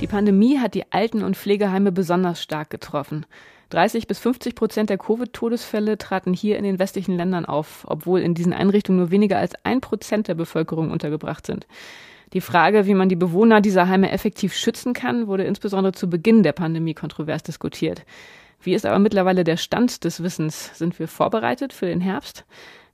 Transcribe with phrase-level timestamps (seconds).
[0.00, 3.26] Die Pandemie hat die Alten- und Pflegeheime besonders stark getroffen.
[3.70, 8.34] 30 bis 50 Prozent der Covid-Todesfälle traten hier in den westlichen Ländern auf, obwohl in
[8.34, 11.66] diesen Einrichtungen nur weniger als ein Prozent der Bevölkerung untergebracht sind.
[12.32, 16.42] Die Frage, wie man die Bewohner dieser Heime effektiv schützen kann, wurde insbesondere zu Beginn
[16.42, 18.04] der Pandemie kontrovers diskutiert.
[18.60, 20.76] Wie ist aber mittlerweile der Stand des Wissens?
[20.78, 22.44] Sind wir vorbereitet für den Herbst?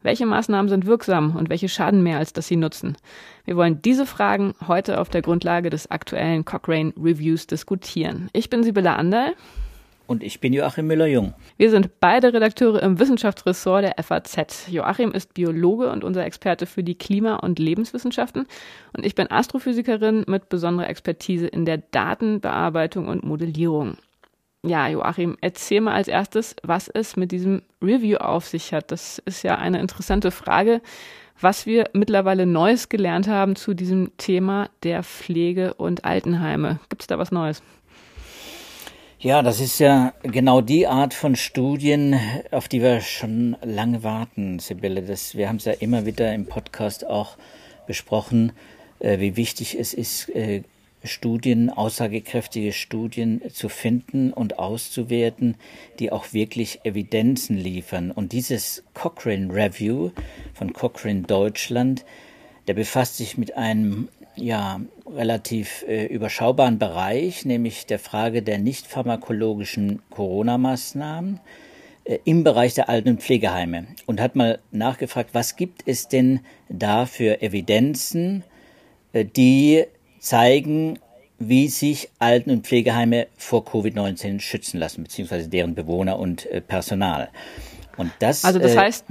[0.03, 2.97] Welche Maßnahmen sind wirksam und welche schaden mehr, als dass sie nutzen?
[3.45, 8.29] Wir wollen diese Fragen heute auf der Grundlage des aktuellen Cochrane Reviews diskutieren.
[8.33, 9.35] Ich bin Sibylle Anderl.
[10.09, 11.33] Und ich bin Joachim Müller-Jung.
[11.57, 14.67] Wir sind beide Redakteure im Wissenschaftsressort der FAZ.
[14.69, 18.47] Joachim ist Biologe und unser Experte für die Klima- und Lebenswissenschaften.
[18.95, 23.97] Und ich bin Astrophysikerin mit besonderer Expertise in der Datenbearbeitung und Modellierung.
[24.65, 28.93] Ja, Joachim, erzähl mal als erstes, was es mit diesem Review auf sich hat.
[28.93, 30.81] Das ist ja eine interessante Frage,
[31.41, 36.79] was wir mittlerweile Neues gelernt haben zu diesem Thema der Pflege und Altenheime.
[36.89, 37.61] Gibt es da was Neues?
[39.19, 42.19] Ja, das ist ja genau die Art von Studien,
[42.53, 45.03] auf die wir schon lange warten, Sibylle.
[45.03, 47.37] Das, wir haben es ja immer wieder im Podcast auch
[47.89, 48.53] besprochen,
[49.01, 50.63] äh, wie wichtig es ist, äh,
[51.05, 55.57] Studien, aussagekräftige Studien zu finden und auszuwerten,
[55.99, 58.11] die auch wirklich Evidenzen liefern.
[58.11, 60.11] Und dieses Cochrane Review
[60.55, 62.05] von Cochrane Deutschland,
[62.69, 68.87] der befasst sich mit einem ja, relativ äh, überschaubaren Bereich, nämlich der Frage der nicht
[68.87, 71.41] pharmakologischen Corona-Maßnahmen
[72.05, 76.41] äh, im Bereich der Alten- und Pflegeheime und hat mal nachgefragt, was gibt es denn
[76.69, 78.43] da für Evidenzen,
[79.13, 79.85] äh, die
[80.23, 80.99] zeigen,
[81.39, 87.29] wie sich Alten- und Pflegeheime vor Covid-19 schützen lassen, beziehungsweise deren Bewohner und äh, Personal.
[87.97, 89.05] Und das, also das äh, heißt,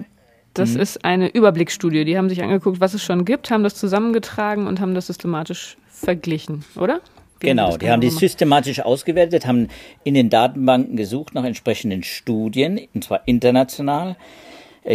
[0.53, 0.79] das mhm.
[0.79, 2.05] ist eine Überblicksstudie.
[2.05, 5.77] Die haben sich angeguckt, was es schon gibt, haben das zusammengetragen und haben das systematisch
[5.89, 7.01] verglichen, oder?
[7.41, 9.67] Wie genau, die haben die systematisch ausgewertet, haben
[10.03, 14.15] in den Datenbanken gesucht nach entsprechenden Studien, und zwar international,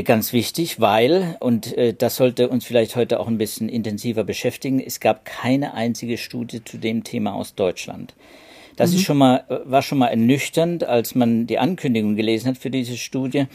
[0.04, 4.80] ganz wichtig, weil, und äh, das sollte uns vielleicht heute auch ein bisschen intensiver beschäftigen,
[4.80, 8.14] es gab keine einzige Studie zu dem Thema aus Deutschland.
[8.76, 8.96] Das mhm.
[8.96, 12.70] ist schon mal, äh, war schon mal ernüchternd, als man die Ankündigung gelesen hat für
[12.70, 13.46] diese Studie.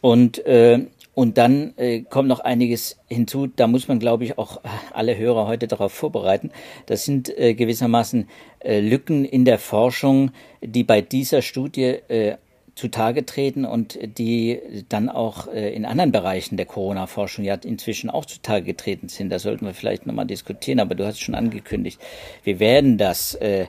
[0.00, 4.62] Und, äh, und dann äh, kommt noch einiges hinzu, da muss man, glaube ich, auch
[4.92, 6.50] alle Hörer heute darauf vorbereiten.
[6.86, 8.28] Das sind äh, gewissermaßen
[8.60, 10.30] äh, Lücken in der Forschung,
[10.62, 12.36] die bei dieser Studie äh,
[12.74, 18.24] zutage treten und die dann auch äh, in anderen Bereichen der Corona-Forschung ja inzwischen auch
[18.24, 19.30] zutage getreten sind.
[19.30, 22.00] Da sollten wir vielleicht nochmal diskutieren, aber du hast schon angekündigt,
[22.44, 23.66] wir werden das äh,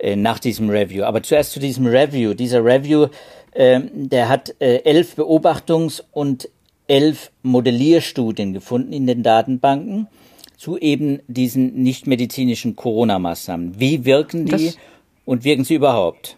[0.00, 1.04] äh, nach diesem Review.
[1.04, 2.34] Aber zuerst zu diesem Review.
[2.34, 3.08] Dieser Review,
[3.52, 6.48] äh, der hat äh, elf Beobachtungs- und
[6.88, 10.08] elf Modellierstudien gefunden in den Datenbanken
[10.56, 13.78] zu eben diesen nichtmedizinischen Corona-Maßnahmen.
[13.78, 14.78] Wie wirken die das
[15.24, 16.36] und wirken sie überhaupt?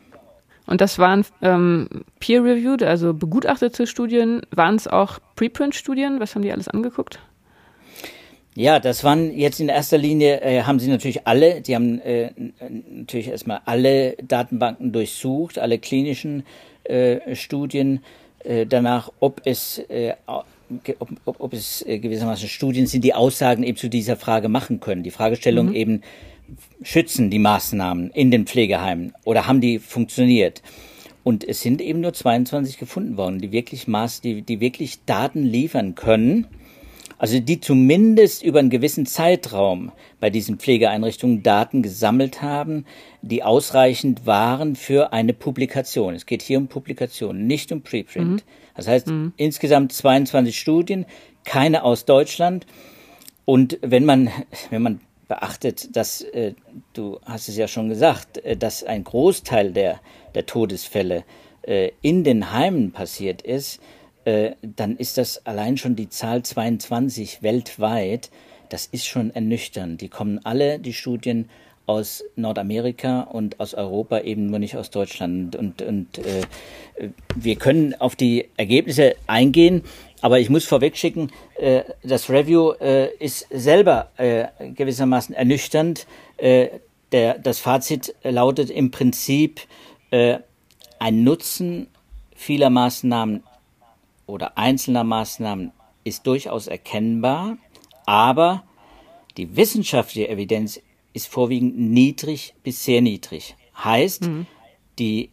[0.73, 1.87] Und das waren ähm,
[2.19, 4.41] peer-reviewed, also begutachtete Studien.
[4.53, 6.19] Waren es auch Preprint-Studien?
[6.19, 7.19] Was haben die alles angeguckt?
[8.55, 12.31] Ja, das waren jetzt in erster Linie, äh, haben sie natürlich alle, die haben äh,
[12.91, 16.45] natürlich erstmal alle Datenbanken durchsucht, alle klinischen
[16.85, 18.01] äh, Studien,
[18.43, 20.47] äh, danach, ob es, äh, ob,
[21.27, 25.03] ob, es äh, gewissermaßen Studien sind, die Aussagen eben zu dieser Frage machen können.
[25.03, 25.75] Die Fragestellung mhm.
[25.75, 26.03] eben,
[26.83, 30.63] schützen die Maßnahmen in den Pflegeheimen oder haben die funktioniert?
[31.25, 35.45] Und es sind eben nur 22 gefunden worden, die wirklich Maß, die, die wirklich Daten
[35.45, 36.47] liefern können.
[37.17, 42.85] Also die zumindest über einen gewissen Zeitraum bei diesen Pflegeeinrichtungen Daten gesammelt haben,
[43.23, 46.15] die ausreichend waren für eine Publikation.
[46.15, 48.31] Es geht hier um Publikation, nicht um Preprint.
[48.31, 48.41] Mhm.
[48.75, 49.33] Das heißt, mhm.
[49.37, 51.07] insgesamt 22 Studien,
[51.45, 52.67] keine aus Deutschland.
[53.45, 54.31] Und wenn man,
[54.71, 56.55] wenn man beachtet, dass, äh,
[56.93, 60.01] du hast es ja schon gesagt, äh, dass ein Großteil der,
[60.35, 61.25] der Todesfälle
[61.63, 63.81] äh, in den Heimen passiert ist,
[64.25, 68.31] äh, dann ist das allein schon die Zahl 22 weltweit,
[68.69, 70.01] das ist schon ernüchternd.
[70.01, 71.49] Die kommen alle, die Studien,
[71.87, 75.57] aus Nordamerika und aus Europa, eben nur nicht aus Deutschland.
[75.57, 79.83] Und, und äh, wir können auf die Ergebnisse eingehen.
[80.23, 86.07] Aber ich muss vorwegschicken, äh, das Review äh, ist selber äh, gewissermaßen ernüchternd.
[86.39, 86.69] Äh,
[87.11, 89.61] der, das Fazit lautet im Prinzip,
[90.11, 90.39] äh,
[90.99, 91.89] ein Nutzen
[92.35, 93.43] vieler Maßnahmen
[94.27, 95.73] oder einzelner Maßnahmen
[96.05, 97.59] ist durchaus erkennbar,
[98.07, 98.65] aber
[99.37, 100.81] die wissenschaftliche Evidenz
[101.13, 103.57] ist vorwiegend niedrig bis sehr niedrig.
[103.77, 104.47] Heißt, mhm.
[104.99, 105.31] die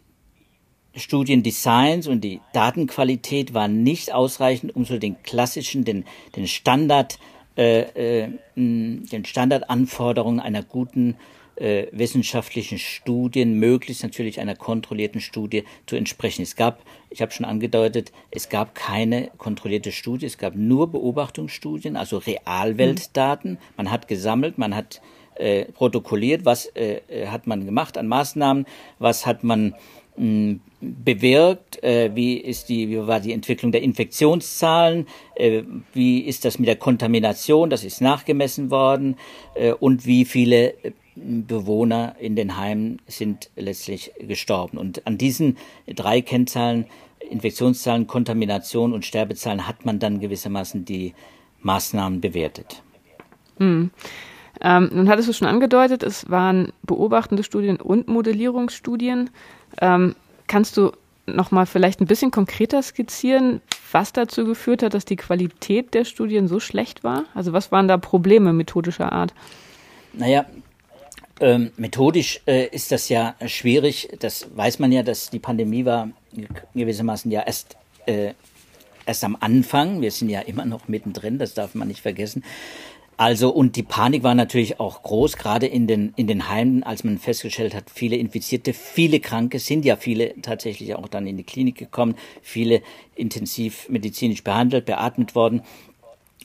[1.00, 6.06] Studiendesigns und die Datenqualität waren nicht ausreichend, um so den klassischen, den,
[6.36, 7.20] den Standard
[7.60, 11.18] äh, äh, den Standardanforderungen einer guten
[11.58, 16.44] äh, wissenschaftlichen Studien, möglichst natürlich einer kontrollierten Studie zu entsprechen.
[16.44, 21.98] Es gab, ich habe schon angedeutet, es gab keine kontrollierte Studie, es gab nur Beobachtungsstudien,
[21.98, 23.58] also Realweltdaten.
[23.76, 25.02] Man hat gesammelt, man hat
[25.36, 28.66] äh, protokolliert, was äh, hat man gemacht an Maßnahmen,
[29.00, 29.76] was hat man
[30.82, 35.64] bewirkt, äh, wie ist die, wie war die Entwicklung der Infektionszahlen, äh,
[35.94, 39.16] wie ist das mit der Kontamination, das ist nachgemessen worden
[39.56, 40.74] äh, und wie viele
[41.16, 44.78] Bewohner in den Heimen sind letztlich gestorben.
[44.78, 45.58] Und an diesen
[45.88, 46.86] drei Kennzahlen,
[47.30, 51.14] Infektionszahlen, Kontamination und Sterbezahlen, hat man dann gewissermaßen die
[51.62, 52.82] Maßnahmen bewertet.
[53.58, 53.92] Hm.
[54.62, 59.30] Ähm, nun hattest du schon angedeutet, es waren beobachtende Studien und Modellierungsstudien.
[59.82, 60.16] Ähm,
[60.48, 60.92] kannst du
[61.26, 63.62] noch mal vielleicht ein bisschen konkreter skizzieren,
[63.92, 67.26] was dazu geführt hat, dass die Qualität der Studien so schlecht war?
[67.34, 69.34] Also was waren da Probleme methodischer Art?
[70.14, 70.46] Naja,
[71.40, 74.10] ähm, methodisch äh, ist das ja schwierig.
[74.20, 76.10] Das weiß man ja, dass die Pandemie war
[76.76, 78.34] gewissermaßen ja erst, äh,
[79.06, 80.02] erst am Anfang.
[80.02, 82.44] Wir sind ja immer noch mittendrin, das darf man nicht vergessen.
[83.20, 87.04] Also, und die Panik war natürlich auch groß, gerade in den, in den Heimen, als
[87.04, 91.44] man festgestellt hat, viele Infizierte, viele Kranke, sind ja viele tatsächlich auch dann in die
[91.44, 92.82] Klinik gekommen, viele
[93.16, 95.64] intensiv medizinisch behandelt, beatmet worden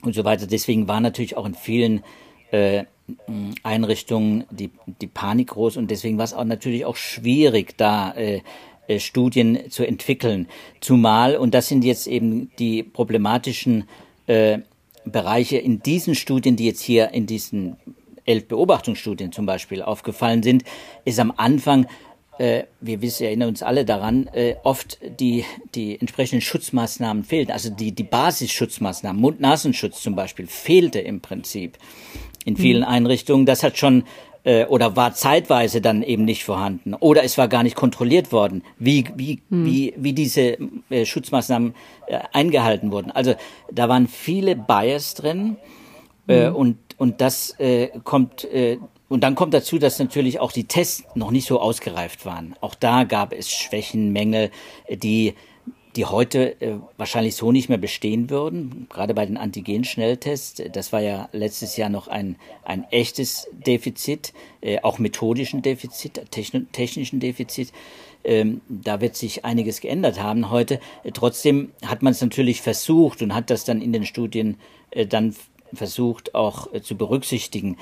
[0.01, 0.47] und so weiter.
[0.47, 2.03] Deswegen war natürlich auch in vielen
[2.51, 2.83] äh,
[3.63, 4.69] Einrichtungen die,
[4.99, 8.41] die Panik groß und deswegen war es auch natürlich auch schwierig, da äh,
[8.87, 10.49] äh, Studien zu entwickeln.
[10.81, 13.85] Zumal, und das sind jetzt eben die problematischen
[14.27, 14.59] äh,
[15.05, 17.77] Bereiche in diesen Studien, die jetzt hier in diesen
[18.25, 20.63] elf Beobachtungsstudien zum Beispiel aufgefallen sind,
[21.05, 21.87] ist am Anfang
[22.37, 27.51] äh, wir wissen, erinnern uns alle daran, äh, oft die, die entsprechenden Schutzmaßnahmen fehlten.
[27.51, 31.77] Also die, die Basisschutzmaßnahmen, Mund-Nasenschutz zum Beispiel, fehlte im Prinzip
[32.43, 32.87] in vielen mhm.
[32.87, 33.45] Einrichtungen.
[33.45, 34.03] Das hat schon
[34.45, 38.63] äh, oder war zeitweise dann eben nicht vorhanden oder es war gar nicht kontrolliert worden,
[38.79, 39.65] wie wie mhm.
[39.65, 40.57] wie wie diese
[40.89, 41.75] äh, Schutzmaßnahmen
[42.07, 43.11] äh, eingehalten wurden.
[43.11, 43.35] Also
[43.71, 45.57] da waren viele Bias drin
[46.27, 46.55] äh, mhm.
[46.55, 48.77] und und das äh, kommt äh,
[49.07, 52.55] und dann kommt dazu, dass natürlich auch die Tests noch nicht so ausgereift waren.
[52.61, 54.49] Auch da gab es Schwächen, Mängel,
[54.89, 55.35] die
[55.95, 60.61] die heute äh, wahrscheinlich so nicht mehr bestehen würden, gerade bei den Antigen-Schnelltests.
[60.71, 66.67] Das war ja letztes Jahr noch ein, ein echtes Defizit, äh, auch methodischen Defizit, techn
[66.71, 67.71] technischen Defizit.
[68.25, 70.79] Ähm, da wird sich einiges geändert haben heute.
[71.03, 74.57] Äh, trotzdem hat man es natürlich versucht und hat das dann in den Studien
[74.91, 75.35] äh, dann
[75.73, 77.77] versucht auch äh, zu berücksichtigen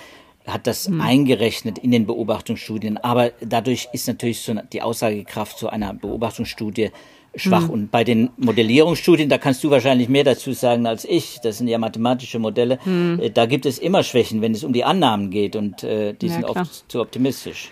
[0.46, 1.00] hat das hm.
[1.00, 2.98] eingerechnet in den Beobachtungsstudien.
[2.98, 6.92] Aber dadurch ist natürlich so die Aussagekraft zu einer Beobachtungsstudie
[7.36, 7.64] schwach.
[7.64, 7.70] Mhm.
[7.70, 11.40] Und bei den Modellierungsstudien, da kannst du wahrscheinlich mehr dazu sagen als ich.
[11.44, 12.80] Das sind ja mathematische Modelle.
[12.86, 13.22] Mhm.
[13.34, 16.34] Da gibt es immer Schwächen, wenn es um die Annahmen geht und äh, die ja,
[16.34, 16.64] sind klar.
[16.64, 17.72] oft zu optimistisch.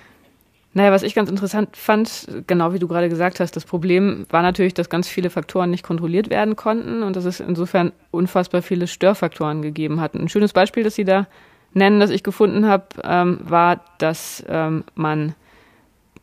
[0.73, 4.41] Naja, was ich ganz interessant fand, genau wie du gerade gesagt hast, das Problem war
[4.41, 8.87] natürlich, dass ganz viele Faktoren nicht kontrolliert werden konnten und dass es insofern unfassbar viele
[8.87, 10.13] Störfaktoren gegeben hat.
[10.13, 11.27] Ein schönes Beispiel, das Sie da
[11.73, 15.35] nennen, das ich gefunden habe, ähm, war, dass ähm, man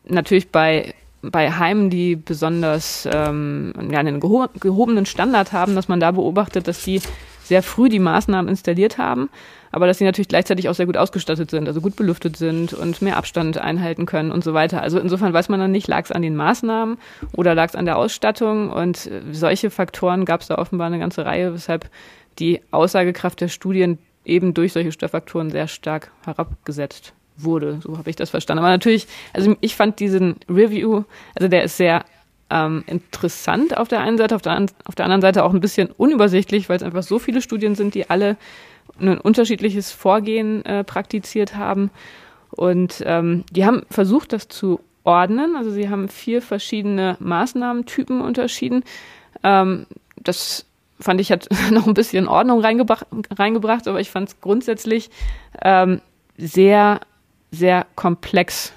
[0.05, 5.99] natürlich bei bei Heimen, die besonders ähm, ja, einen geho gehobenen Standard haben, dass man
[5.99, 7.01] da beobachtet, dass die
[7.43, 9.29] sehr früh die Maßnahmen installiert haben,
[9.71, 13.01] aber dass sie natürlich gleichzeitig auch sehr gut ausgestattet sind, also gut belüftet sind und
[13.01, 14.81] mehr Abstand einhalten können und so weiter.
[14.81, 16.97] Also insofern weiß man dann nicht, lag es an den Maßnahmen
[17.33, 21.25] oder lag es an der Ausstattung und solche Faktoren gab es da offenbar eine ganze
[21.25, 21.89] Reihe, weshalb
[22.37, 27.79] die Aussagekraft der Studien eben durch solche Störfaktoren sehr stark herabgesetzt wurde.
[27.81, 28.63] So habe ich das verstanden.
[28.63, 31.03] Aber natürlich, also ich fand diesen Review,
[31.35, 32.05] also der ist sehr
[32.49, 35.89] ähm, interessant auf der einen Seite, auf der, auf der anderen Seite auch ein bisschen
[35.91, 38.37] unübersichtlich, weil es einfach so viele Studien sind, die alle
[38.99, 41.91] ein unterschiedliches Vorgehen äh, praktiziert haben.
[42.51, 45.55] Und ähm, die haben versucht, das zu ordnen.
[45.55, 48.83] Also sie haben vier verschiedene Maßnahmentypen unterschieden.
[49.43, 49.85] Ähm,
[50.17, 50.65] das
[50.99, 55.09] fand ich hat noch ein bisschen Ordnung reingebracht, reingebracht aber ich fand es grundsätzlich
[55.63, 56.01] ähm,
[56.37, 56.99] sehr
[57.51, 58.73] sehr komplex,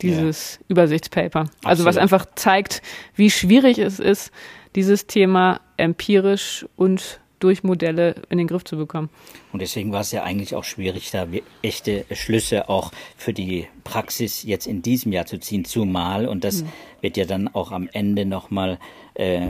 [0.00, 0.66] dieses ja.
[0.68, 1.40] Übersichtspaper.
[1.40, 1.64] Absolut.
[1.64, 2.82] Also was einfach zeigt,
[3.14, 4.32] wie schwierig es ist,
[4.74, 9.10] dieses Thema empirisch und durch Modelle in den Griff zu bekommen.
[9.52, 11.26] Und deswegen war es ja eigentlich auch schwierig, da
[11.62, 16.62] echte Schlüsse auch für die Praxis jetzt in diesem Jahr zu ziehen, zumal, und das
[16.62, 16.68] mhm.
[17.00, 18.78] wird ja dann auch am Ende nochmal
[19.14, 19.48] äh,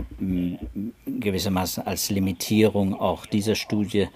[1.06, 4.08] gewissermaßen als Limitierung auch dieser Studie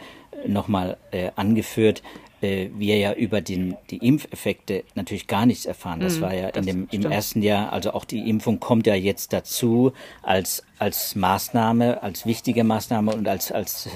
[0.46, 2.02] nochmal äh, angeführt,
[2.46, 6.00] äh, wir ja über den, die Impfeffekte natürlich gar nichts erfahren.
[6.00, 8.94] Das mhm, war ja in dem, im ersten Jahr, also auch die Impfung kommt ja
[8.94, 13.88] jetzt dazu als, als Maßnahme, als wichtige Maßnahme und als, als,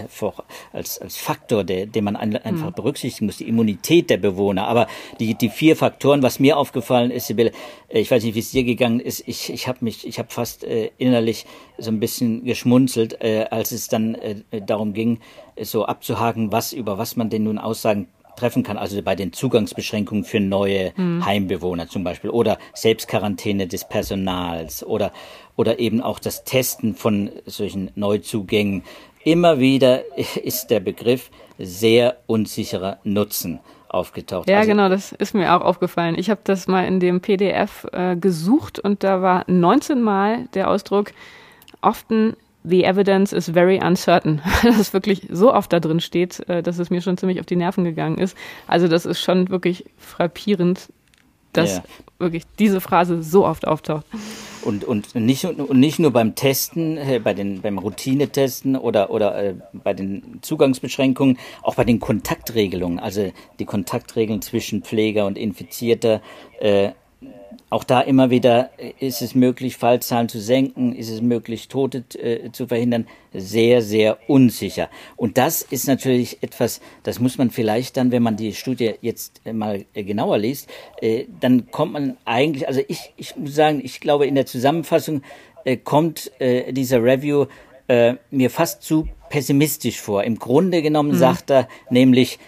[0.73, 2.75] als, als Faktor, der, den man einfach mhm.
[2.75, 4.67] berücksichtigen muss, die Immunität der Bewohner.
[4.67, 4.87] Aber
[5.21, 7.53] die, die vier Faktoren, was mir aufgefallen ist, Sibylle,
[7.89, 10.31] äh, ich weiß nicht, wie es dir gegangen ist, ich, ich habe mich, ich habe
[10.31, 11.47] fast äh, innerlich
[11.79, 15.21] so ein bisschen geschmunzelt, äh, als es dann äh, darum ging,
[15.63, 18.09] so abzuhaken, was, über was man denn nun aussagen
[18.41, 21.25] treffen kann, also bei den Zugangsbeschränkungen für neue mhm.
[21.25, 25.13] Heimbewohner zum Beispiel oder Selbstquarantäne des Personals oder,
[25.57, 28.83] oder eben auch das Testen von solchen Neuzugängen.
[29.25, 30.03] Immer wieder
[30.43, 34.49] ist der Begriff sehr unsicherer Nutzen aufgetaucht.
[34.49, 36.17] Ja, also, genau, das ist mir auch aufgefallen.
[36.19, 40.71] Ich habe das mal in dem PDF äh, gesucht und da war 19 Mal der
[40.71, 41.13] Ausdruck
[41.83, 44.43] often The evidence is very uncertain.
[44.63, 47.57] Das wirklich so oft da drin steht, äh, dass es mir schon ziemlich auf die
[47.57, 48.37] Nerven gegangen ist.
[48.67, 50.91] Also das ist schon wirklich frappierend,
[51.53, 51.83] dass ja.
[52.19, 54.07] wirklich diese Phrase so oft auftaucht.
[54.63, 59.55] Und, und, nicht, und nicht nur beim Testen, bei den, beim Routinetesten oder, oder äh,
[59.73, 66.21] bei den Zugangsbeschränkungen, auch bei den Kontaktregelungen, also die Kontaktregeln zwischen Pfleger und Infizierter,
[66.61, 66.91] äh,
[67.71, 72.05] auch da immer wieder äh, ist es möglich, Fallzahlen zu senken, ist es möglich, Tote
[72.19, 73.07] äh, zu verhindern.
[73.33, 74.89] Sehr, sehr unsicher.
[75.17, 79.41] Und das ist natürlich etwas, das muss man vielleicht dann, wenn man die Studie jetzt
[79.53, 80.69] mal äh, genauer liest,
[81.01, 85.23] äh, dann kommt man eigentlich, also ich, ich muss sagen, ich glaube, in der Zusammenfassung
[85.65, 87.47] äh, kommt äh, dieser Review
[88.31, 90.23] mir fast zu pessimistisch vor.
[90.23, 91.17] Im Grunde genommen mhm.
[91.17, 92.39] sagt er nämlich,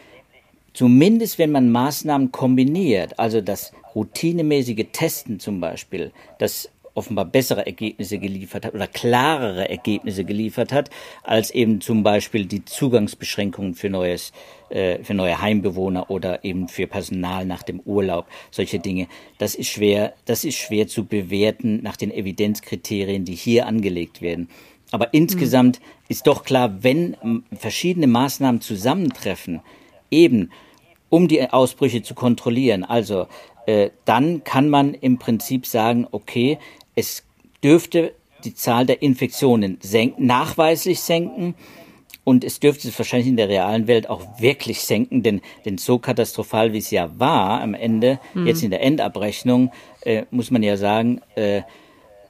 [0.72, 8.18] zumindest wenn man Maßnahmen kombiniert, also das routinemäßige Testen zum Beispiel, das offenbar bessere Ergebnisse
[8.18, 10.90] geliefert hat oder klarere Ergebnisse geliefert hat,
[11.22, 14.32] als eben zum Beispiel die Zugangsbeschränkungen für neues,
[14.68, 19.08] äh, für neue Heimbewohner oder eben für Personal nach dem Urlaub, solche Dinge.
[19.38, 24.48] Das ist schwer, das ist schwer zu bewerten nach den Evidenzkriterien, die hier angelegt werden.
[24.90, 25.84] Aber insgesamt mhm.
[26.08, 27.16] ist doch klar, wenn
[27.56, 29.60] verschiedene Maßnahmen zusammentreffen,
[30.10, 30.50] eben
[31.12, 33.26] um die Ausbrüche zu kontrollieren, also
[33.66, 36.58] äh, dann kann man im Prinzip sagen, okay,
[36.94, 37.22] es
[37.62, 38.14] dürfte
[38.44, 41.54] die Zahl der Infektionen senken, nachweislich senken.
[42.24, 45.98] Und es dürfte es wahrscheinlich in der realen Welt auch wirklich senken, denn, denn so
[45.98, 48.46] katastrophal wie es ja war am Ende, mhm.
[48.46, 49.70] jetzt in der Endabrechnung,
[50.02, 51.60] äh, muss man ja sagen, äh,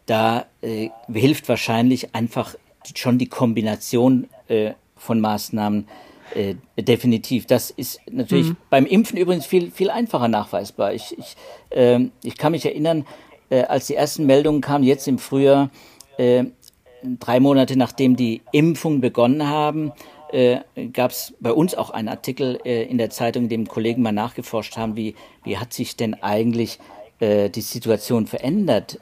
[0.07, 2.57] da äh, hilft wahrscheinlich einfach
[2.97, 5.87] schon die Kombination äh, von Maßnahmen
[6.35, 7.47] äh, definitiv.
[7.47, 8.57] Das ist natürlich mhm.
[8.71, 10.95] beim Impfen übrigens viel, viel einfacher nachweisbar.
[10.95, 11.37] Ich, ich,
[11.71, 13.05] äh, ich kann mich erinnern,
[13.53, 15.69] äh, als die ersten Meldungen kamen, jetzt im Frühjahr,
[16.17, 16.45] äh,
[17.21, 19.93] drei Monate nachdem die Impfungen begonnen haben,
[20.33, 20.61] äh,
[20.95, 24.79] gab es bei uns auch einen Artikel in der Zeitung, in dem Kollegen mal nachgeforscht
[24.79, 26.79] haben, wie, wie hat sich denn eigentlich
[27.21, 28.99] die Situation verändert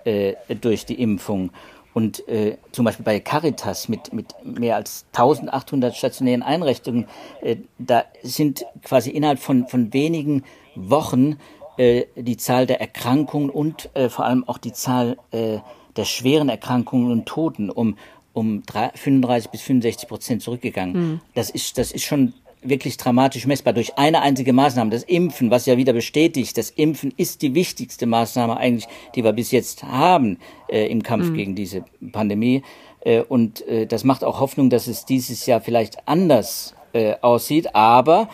[0.61, 1.53] durch die Impfung.
[1.93, 7.07] Und äh, zum Beispiel bei Caritas mit, mit mehr als 1800 stationären Einrichtungen,
[7.43, 10.45] äh, da sind quasi innerhalb von, von wenigen
[10.77, 11.37] Wochen
[11.77, 15.59] äh, die Zahl der Erkrankungen und äh, vor allem auch die Zahl äh,
[15.97, 17.97] der schweren Erkrankungen und Toten um,
[18.33, 18.63] um
[18.95, 20.95] 35 bis 65 Prozent zurückgegangen.
[20.95, 21.21] Mhm.
[21.35, 25.67] Das, ist, das ist schon wirklich dramatisch messbar durch eine einzige Maßnahme, das Impfen, was
[25.67, 30.39] ja wieder bestätigt, das Impfen ist die wichtigste Maßnahme eigentlich, die wir bis jetzt haben
[30.69, 31.35] äh, im Kampf mhm.
[31.35, 32.63] gegen diese Pandemie.
[33.01, 37.75] Äh, und äh, das macht auch Hoffnung, dass es dieses Jahr vielleicht anders äh, aussieht.
[37.75, 38.29] Aber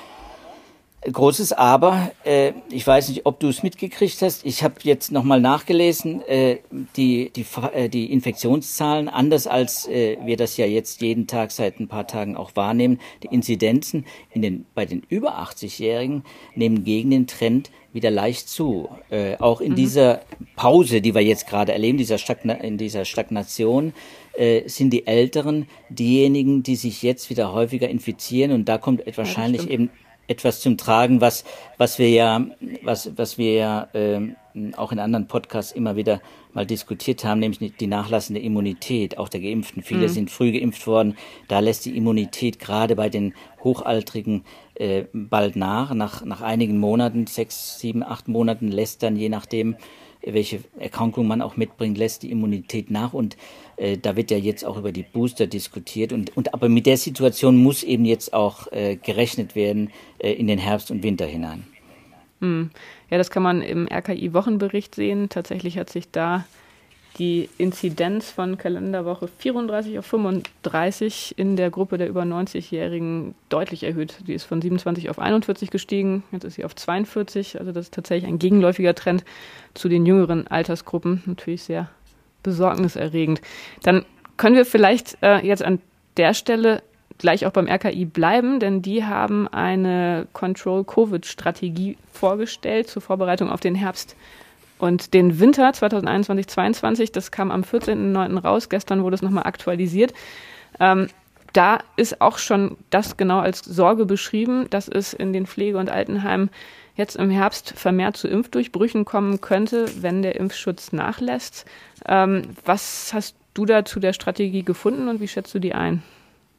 [1.11, 2.11] großes Aber.
[2.25, 4.45] Äh, ich weiß nicht, ob du es mitgekriegt hast.
[4.45, 6.23] Ich habe jetzt nochmal nachgelesen.
[6.23, 6.59] Äh,
[6.97, 11.81] die, die, äh, die Infektionszahlen, anders als äh, wir das ja jetzt jeden Tag seit
[11.81, 17.11] ein paar Tagen auch wahrnehmen, die Inzidenzen in den, bei den über 80-Jährigen nehmen gegen
[17.11, 18.89] den Trend wieder leicht zu.
[19.11, 19.77] Äh, auch in mhm.
[19.77, 20.21] dieser
[20.55, 23.93] Pause, die wir jetzt gerade erleben, dieser Stagna in dieser Stagnation,
[24.35, 28.53] äh, sind die Älteren diejenigen, die sich jetzt wieder häufiger infizieren.
[28.53, 29.91] Und da kommt wahrscheinlich ja, eben
[30.29, 31.45] etwas zum Tragen, was,
[31.79, 32.45] was wir ja,
[32.83, 34.21] was, was wir ja äh,
[34.77, 36.21] auch in anderen Podcasts immer wieder
[36.53, 39.83] mal diskutiert haben, nämlich die nachlassende Immunität, auch der Geimpften.
[39.83, 40.13] Viele mhm.
[40.13, 41.17] sind früh geimpft worden.
[41.49, 45.93] Da lässt die Immunität gerade bei den Hochaltrigen äh, bald nach.
[45.93, 46.25] nach.
[46.25, 49.77] Nach einigen Monaten, sechs, sieben, acht Monaten, lässt dann je nachdem,
[50.27, 53.13] welche Erkrankung man auch mitbringt, lässt die Immunität nach.
[53.13, 53.37] Und
[53.77, 56.13] äh, da wird ja jetzt auch über die Booster diskutiert.
[56.13, 60.47] Und, und aber mit der Situation muss eben jetzt auch äh, gerechnet werden äh, in
[60.47, 61.65] den Herbst und Winter hinein.
[62.41, 62.71] Hm.
[63.11, 65.29] Ja, das kann man im RKI-Wochenbericht sehen.
[65.29, 66.45] Tatsächlich hat sich da
[67.19, 74.17] die Inzidenz von Kalenderwoche 34 auf 35 in der Gruppe der über 90-Jährigen deutlich erhöht.
[74.27, 77.59] Die ist von 27 auf 41 gestiegen, jetzt ist sie auf 42.
[77.59, 79.25] Also das ist tatsächlich ein gegenläufiger Trend
[79.75, 81.23] zu den jüngeren Altersgruppen.
[81.27, 81.89] Natürlich sehr
[82.43, 83.41] besorgniserregend.
[83.83, 84.05] Dann
[84.37, 85.81] können wir vielleicht äh, jetzt an
[86.17, 86.83] der Stelle
[87.19, 93.75] gleich auch beim RKI bleiben, denn die haben eine Control-Covid-Strategie vorgestellt zur Vorbereitung auf den
[93.75, 94.17] Herbst
[94.79, 98.41] und den Winter 2021-22, das kam am 14.09.
[98.41, 100.13] raus, gestern wurde es nochmal aktualisiert.
[100.81, 101.09] Ähm,
[101.53, 105.89] da ist auch schon das genau als Sorge beschrieben, dass es in den Pflege- und
[105.89, 106.51] Altenheimen
[106.97, 111.65] jetzt im Herbst vermehrt zu Impfdurchbrüchen kommen könnte, wenn der Impfschutz nachlässt.
[112.07, 116.03] Ähm, was hast du da zu der Strategie gefunden und wie schätzt du die ein?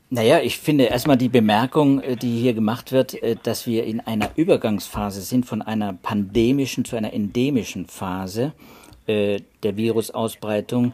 [0.10, 4.00] Naja, ich finde erstmal die Bemerkung, äh, die hier gemacht wird, äh, dass wir in
[4.00, 8.54] einer Übergangsphase sind von einer pandemischen zu einer endemischen Phase
[9.06, 10.94] äh, der Virusausbreitung.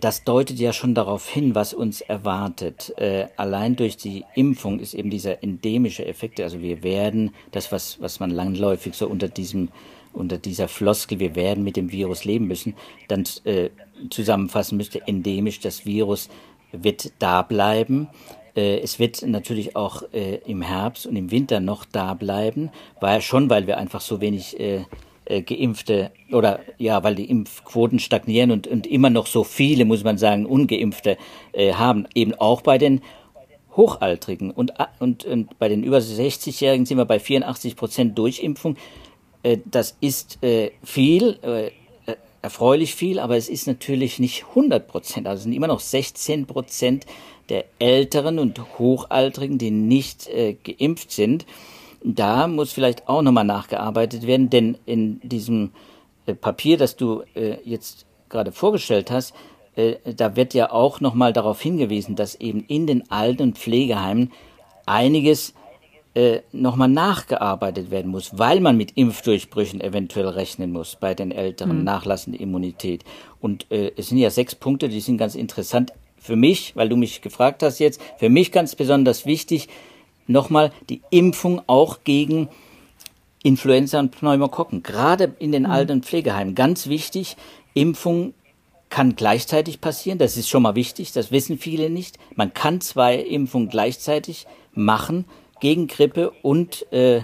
[0.00, 2.94] Das deutet ja schon darauf hin, was uns erwartet.
[3.36, 8.18] Allein durch die Impfung ist eben dieser endemische Effekt, also wir werden, das was, was
[8.18, 9.68] man langläufig so unter diesem
[10.14, 12.72] unter dieser Floskel, wir werden mit dem Virus leben müssen,
[13.08, 13.24] dann
[14.08, 16.30] zusammenfassen müsste, endemisch, das Virus
[16.72, 18.08] wird da bleiben.
[18.54, 23.22] Äh, es wird natürlich auch äh, im Herbst und im Winter noch da bleiben, weil
[23.22, 24.84] schon, weil wir einfach so wenig äh,
[25.42, 30.18] Geimpfte oder ja, weil die Impfquoten stagnieren und, und immer noch so viele, muss man
[30.18, 31.16] sagen, Ungeimpfte
[31.56, 33.02] haben, eben auch bei den
[33.76, 38.76] Hochaltrigen und, und, und bei den über 60-Jährigen sind wir bei 84 Prozent Durchimpfung.
[39.64, 40.40] Das ist
[40.82, 41.38] viel,
[42.42, 45.28] erfreulich viel, aber es ist natürlich nicht 100 Prozent.
[45.28, 47.06] Also es sind immer noch 16 Prozent
[47.48, 51.46] der Älteren und Hochaltrigen, die nicht äh, geimpft sind.
[52.04, 55.70] Da muss vielleicht auch nochmal nachgearbeitet werden, denn in diesem
[56.26, 59.34] äh, Papier, das du äh, jetzt gerade vorgestellt hast,
[59.76, 64.32] äh, da wird ja auch nochmal darauf hingewiesen, dass eben in den Alten- und Pflegeheimen
[64.86, 65.54] einiges
[66.14, 71.78] äh, nochmal nachgearbeitet werden muss, weil man mit Impfdurchbrüchen eventuell rechnen muss bei den Älteren,
[71.78, 71.84] mhm.
[71.84, 73.04] nachlassende Immunität.
[73.40, 76.96] Und äh, es sind ja sechs Punkte, die sind ganz interessant für mich, weil du
[76.96, 79.68] mich gefragt hast jetzt, für mich ganz besonders wichtig,
[80.28, 82.48] nochmal die Impfung auch gegen
[83.42, 85.70] Influenza und Pneumokokken, gerade in den mhm.
[85.70, 86.54] alten Pflegeheimen.
[86.54, 87.36] Ganz wichtig,
[87.74, 88.34] Impfung
[88.88, 92.18] kann gleichzeitig passieren, das ist schon mal wichtig, das wissen viele nicht.
[92.36, 95.24] Man kann zwei Impfungen gleichzeitig machen
[95.60, 97.22] gegen Grippe und, äh,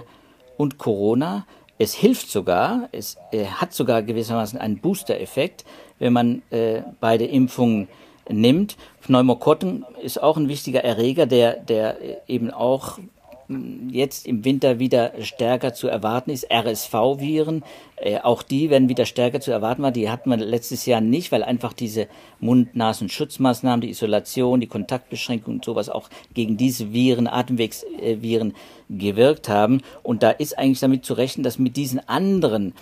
[0.57, 1.45] und Corona.
[1.77, 5.63] Es hilft sogar, es äh, hat sogar gewissermaßen einen Booster-Effekt,
[5.99, 7.87] wenn man äh, beide Impfungen
[8.29, 8.77] nimmt.
[9.01, 12.99] Pneumokokken ist auch ein wichtiger Erreger, der, der eben auch
[13.47, 16.51] hm, jetzt im Winter wieder stärker zu erwarten ist.
[16.51, 17.63] RSV-Viren,
[17.95, 19.91] äh, auch die werden wieder stärker zu erwarten war.
[19.91, 22.07] Die hatten wir letztes Jahr nicht, weil einfach diese
[22.39, 28.53] Mund-Nasen-Schutzmaßnahmen, die Isolation, die Kontaktbeschränkung und sowas auch gegen diese Viren, Atemwegsviren
[28.89, 29.81] gewirkt haben.
[30.03, 32.73] Und da ist eigentlich damit zu rechnen, dass mit diesen anderen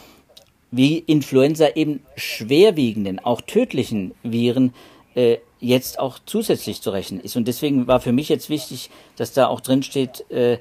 [0.72, 4.74] wie Influenza eben schwerwiegenden, auch tödlichen Viren
[5.18, 7.36] äh, jetzt auch zusätzlich zu rechnen ist.
[7.36, 10.60] Und deswegen war für mich jetzt wichtig, dass da auch drin steht, äh,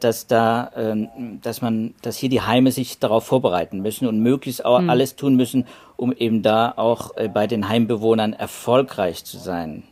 [0.00, 1.06] dass da, äh,
[1.42, 4.88] dass man, dass hier die Heime sich darauf vorbereiten müssen und möglichst auch mhm.
[4.88, 5.66] alles tun müssen,
[5.96, 9.82] um eben da auch äh, bei den Heimbewohnern erfolgreich zu sein.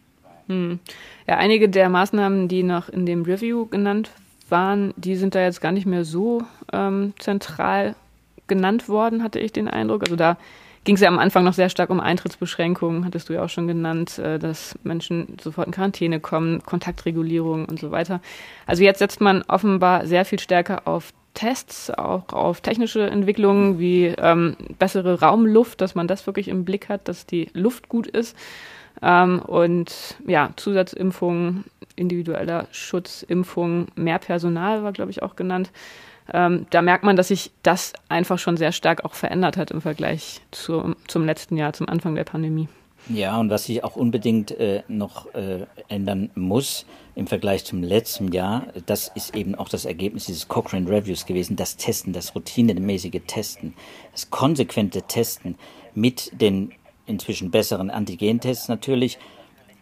[0.47, 0.81] Mhm.
[1.27, 4.11] Ja, einige der Maßnahmen, die noch in dem Review genannt
[4.49, 7.97] waren, die sind da jetzt gar nicht mehr so ähm, zentral
[8.47, 10.05] genannt worden, hatte ich den Eindruck.
[10.05, 10.39] Also da
[10.87, 13.67] ging es ja am Anfang noch sehr stark um Eintrittsbeschränkungen, hattest du ja auch schon
[13.67, 18.21] genannt, äh, dass Menschen sofort in Quarantäne kommen, Kontaktregulierung und so weiter.
[18.67, 24.07] Also jetzt setzt man offenbar sehr viel stärker auf Tests, auch auf technische Entwicklungen wie
[24.07, 28.37] ähm, bessere Raumluft, dass man das wirklich im Blick hat, dass die Luft gut ist.
[29.03, 31.65] Ähm, und ja, Zusatzimpfungen,
[31.97, 35.71] individueller Schutz, Impfungen, mehr Personal war, glaube ich, auch genannt
[36.33, 39.81] ähm, da merkt man, dass sich das einfach schon sehr stark auch verändert hat im
[39.81, 42.69] Vergleich zu, zum letzten Jahr, zum Anfang der Pandemie.
[43.09, 48.33] Ja, und was sich auch unbedingt äh, noch äh, ändern muss im Vergleich zum letzten
[48.33, 53.21] Jahr, das ist eben auch das Ergebnis dieses Cochrane Reviews gewesen, das Testen, das routinemäßige
[53.29, 53.75] Testen,
[54.11, 55.57] das konsequente Testen
[55.95, 56.73] mit den
[57.07, 59.19] inzwischen besseren Antigentests natürlich,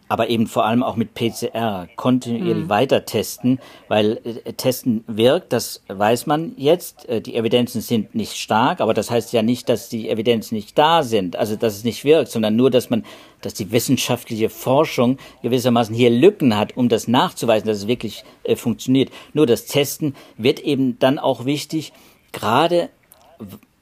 [0.07, 2.69] aber eben vor allem auch mit PCR kontinuierlich mhm.
[2.69, 7.09] weiter testen, weil äh, Testen wirkt, das weiß man jetzt.
[7.09, 10.77] Äh, die Evidenzen sind nicht stark, aber das heißt ja nicht, dass die Evidenzen nicht
[10.77, 13.03] da sind, also dass es nicht wirkt, sondern nur, dass man,
[13.41, 18.55] dass die wissenschaftliche Forschung gewissermaßen hier Lücken hat, um das nachzuweisen, dass es wirklich äh,
[18.55, 19.09] funktioniert.
[19.33, 21.93] Nur das Testen wird eben dann auch wichtig,
[22.31, 22.89] gerade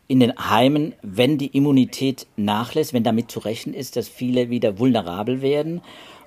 [0.07, 4.79] in den Heimen, wenn die Immunität nachlässt, wenn damit zu rechnen ist, dass viele wieder
[4.79, 5.81] vulnerabel werden.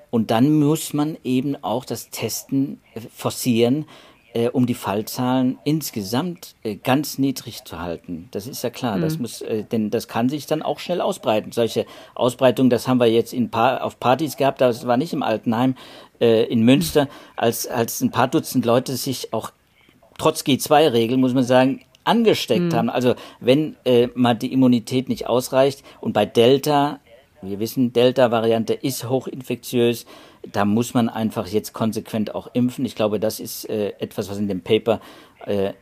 [0.09, 2.79] Und dann muss man eben auch das Testen
[3.13, 3.85] forcieren,
[4.33, 8.29] äh, um die Fallzahlen insgesamt äh, ganz niedrig zu halten.
[8.31, 8.97] Das ist ja klar.
[8.97, 9.01] Mhm.
[9.01, 11.51] Das muss, äh, denn das kann sich dann auch schnell ausbreiten.
[11.51, 11.85] Solche
[12.15, 14.61] Ausbreitungen, das haben wir jetzt in pa auf Partys gehabt.
[14.61, 15.75] Das war nicht im Altenheim
[16.19, 19.51] äh, in Münster, als als ein paar Dutzend Leute sich auch
[20.17, 22.73] trotz G2-Regel muss man sagen angesteckt mhm.
[22.73, 22.89] haben.
[22.89, 26.99] Also wenn äh, mal die Immunität nicht ausreicht und bei Delta
[27.41, 30.05] wir wissen, Delta-Variante ist hochinfektiös.
[30.51, 32.85] Da muss man einfach jetzt konsequent auch impfen.
[32.85, 34.99] Ich glaube, das ist äh, etwas, was in dem Paper,
[35.45, 35.73] äh,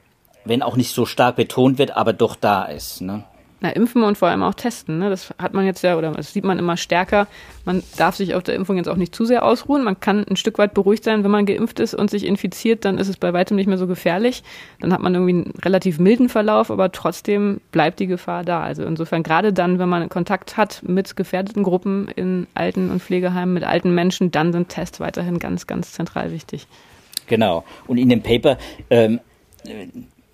[0.44, 3.02] wenn auch nicht so stark betont wird, aber doch da ist.
[3.02, 3.24] Ne?
[3.62, 5.00] Na, impfen und vor allem auch testen.
[5.00, 5.10] Ne?
[5.10, 7.28] Das hat man jetzt ja, oder das sieht man immer stärker.
[7.64, 9.84] Man darf sich auf der Impfung jetzt auch nicht zu sehr ausruhen.
[9.84, 12.98] Man kann ein Stück weit beruhigt sein, wenn man geimpft ist und sich infiziert, dann
[12.98, 14.44] ist es bei weitem nicht mehr so gefährlich.
[14.82, 18.62] Dann hat man irgendwie einen relativ milden Verlauf, aber trotzdem bleibt die Gefahr da.
[18.62, 23.54] Also insofern gerade dann, wenn man Kontakt hat mit gefährdeten Gruppen in Alten- und Pflegeheimen,
[23.54, 26.68] mit alten Menschen, dann sind Tests weiterhin ganz, ganz zentral wichtig.
[27.28, 27.64] Genau.
[27.88, 28.58] Und in dem Paper
[28.90, 29.20] ähm,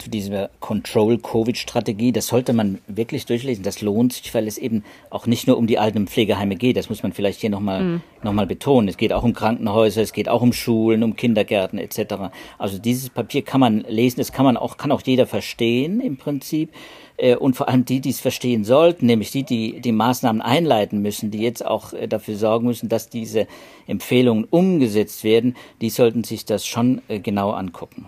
[0.02, 2.12] zu dieser Control-Covid-Strategie.
[2.12, 3.64] Das sollte man wirklich durchlesen.
[3.64, 6.78] Das lohnt sich, weil es eben auch nicht nur um die alten Pflegeheime geht.
[6.78, 8.02] Das muss man vielleicht hier nochmal mhm.
[8.24, 8.88] noch mal betonen.
[8.88, 12.32] Es geht auch um Krankenhäuser, es geht auch um Schulen, um Kindergärten etc.
[12.58, 16.18] Also dieses Papier kann man lesen, das kann man auch, kann auch jeder verstehen im
[16.18, 16.72] Prinzip.
[17.18, 21.02] Äh, und vor allem die, die es verstehen sollten, nämlich die, die die Maßnahmen einleiten
[21.02, 23.48] müssen, die jetzt auch äh, dafür sorgen müssen, dass diese
[23.88, 28.08] Empfehlungen umgesetzt werden, die sollten sich das schon äh, genau angucken.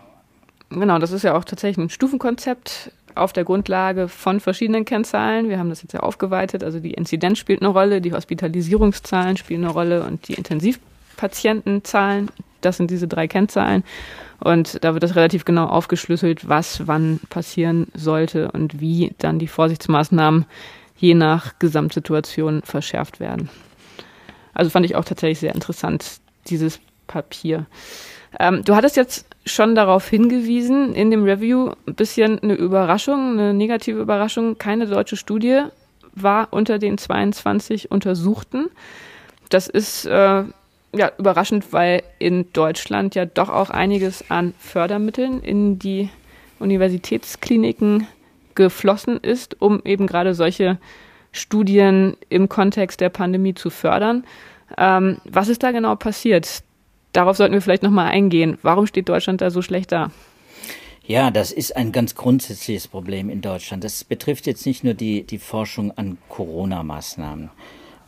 [0.80, 5.50] Genau, das ist ja auch tatsächlich ein Stufenkonzept auf der Grundlage von verschiedenen Kennzahlen.
[5.50, 6.64] Wir haben das jetzt ja aufgeweitet.
[6.64, 12.32] Also die Inzidenz spielt eine Rolle, die Hospitalisierungszahlen spielen eine Rolle und die Intensivpatientenzahlen.
[12.62, 13.84] Das sind diese drei Kennzahlen.
[14.40, 19.48] Und da wird das relativ genau aufgeschlüsselt, was wann passieren sollte und wie dann die
[19.48, 20.46] Vorsichtsmaßnahmen
[20.98, 23.50] je nach Gesamtsituation verschärft werden.
[24.54, 27.66] Also fand ich auch tatsächlich sehr interessant, dieses Papier.
[28.40, 33.54] Ähm, du hattest jetzt schon darauf hingewiesen, in dem Review ein bisschen eine Überraschung, eine
[33.54, 34.58] negative Überraschung.
[34.58, 35.64] Keine deutsche Studie
[36.14, 38.70] war unter den 22 Untersuchten.
[39.50, 40.44] Das ist äh,
[40.96, 46.10] ja überraschend, weil in Deutschland ja doch auch einiges an Fördermitteln in die
[46.60, 48.08] Universitätskliniken
[48.56, 50.78] geflossen ist, um eben gerade solche
[51.32, 54.24] Studien im Kontext der Pandemie zu fördern.
[54.78, 56.64] Ähm, was ist da genau passiert?
[57.14, 58.58] Darauf sollten wir vielleicht nochmal eingehen.
[58.64, 60.12] Warum steht Deutschland da so schlecht da?
[61.06, 63.84] Ja, das ist ein ganz grundsätzliches Problem in Deutschland.
[63.84, 67.52] Das betrifft jetzt nicht nur die, die Forschung an Corona-Maßnahmen,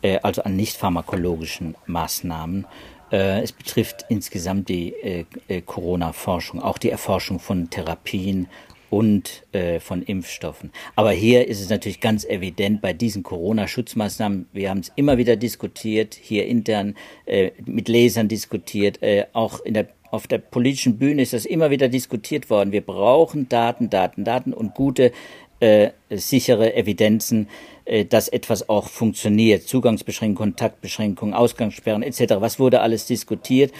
[0.02, 2.66] äh, also an nicht pharmakologischen Maßnahmen.
[3.12, 8.48] Äh, es betrifft insgesamt die äh, äh Corona-Forschung, auch die Erforschung von Therapien
[8.96, 10.72] und äh, von Impfstoffen.
[10.94, 15.36] Aber hier ist es natürlich ganz evident bei diesen Corona-Schutzmaßnahmen, wir haben es immer wieder
[15.36, 16.94] diskutiert, hier intern
[17.26, 21.70] äh, mit Lesern diskutiert, äh, auch in der auf der politischen Bühne ist das immer
[21.70, 22.70] wieder diskutiert worden.
[22.70, 25.10] Wir brauchen Daten, Daten, Daten und gute,
[25.58, 27.48] äh, sichere Evidenzen,
[27.84, 29.64] äh, dass etwas auch funktioniert.
[29.64, 32.36] Zugangsbeschränkungen, Kontaktbeschränkungen, Ausgangssperren etc.
[32.38, 33.72] Was wurde alles diskutiert?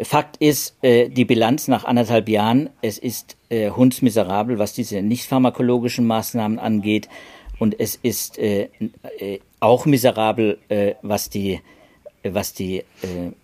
[0.00, 5.26] Fakt ist, äh, die Bilanz nach anderthalb Jahren, es ist äh, hundsmiserabel, was diese nicht
[5.26, 7.08] pharmakologischen Maßnahmen angeht.
[7.60, 8.68] Und es ist äh,
[9.18, 11.60] äh, auch miserabel, äh, was die,
[12.24, 12.84] was die äh,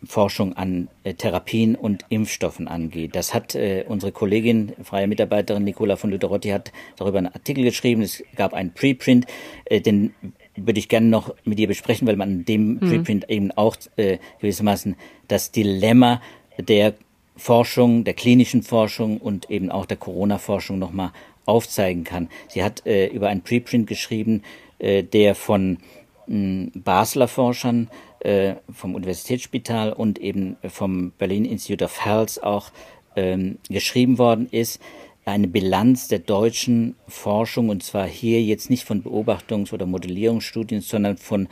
[0.05, 3.15] Forschung an äh, Therapien und Impfstoffen angeht.
[3.15, 8.03] Das hat äh, unsere Kollegin, freie Mitarbeiterin Nicola von Lüderotti, hat darüber einen Artikel geschrieben.
[8.03, 9.27] Es gab einen Preprint,
[9.67, 10.15] äh, den
[10.57, 12.81] würde ich gerne noch mit dir besprechen, weil man in dem mhm.
[12.81, 14.97] Preprint eben auch äh, gewissermaßen
[15.29, 16.21] das Dilemma
[16.63, 16.95] der
[17.37, 21.13] Forschung, der klinischen Forschung und eben auch der Corona-Forschung nochmal
[21.47, 22.29] aufzeigen kann.
[22.49, 24.43] Sie hat äh, über einen Preprint geschrieben,
[24.79, 25.79] äh, der von
[26.27, 27.89] mh, Basler Forschern
[28.21, 32.71] äh, vom Universitätsspital und eben vom Berlin Institute of Health auch
[33.17, 34.81] ähm, geschrieben worden ist.
[35.25, 41.17] Eine Bilanz der deutschen Forschung und zwar hier jetzt nicht von Beobachtungs- oder Modellierungsstudien, sondern
[41.17, 41.49] von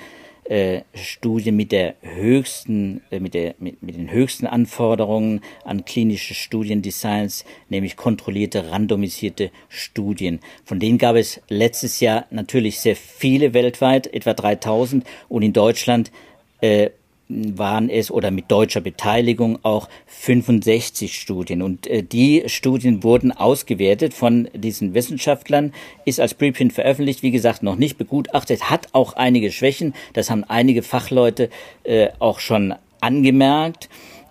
[0.48, 6.34] äh, Studien mit der höchsten, äh, mit, der, mit, mit den höchsten Anforderungen an klinische
[6.34, 10.40] Studiendesigns, nämlich kontrollierte, randomisierte Studien.
[10.64, 16.10] Von denen gab es letztes Jahr natürlich sehr viele weltweit, etwa 3000 und in Deutschland
[16.60, 16.90] äh,
[17.28, 21.62] waren es oder mit deutscher Beteiligung auch 65 Studien.
[21.62, 25.72] Und äh, die Studien wurden ausgewertet von diesen Wissenschaftlern,
[26.04, 29.94] ist als Preprint veröffentlicht, wie gesagt, noch nicht begutachtet, hat auch einige Schwächen.
[30.14, 31.50] Das haben einige Fachleute
[31.84, 33.88] äh, auch schon angemerkt.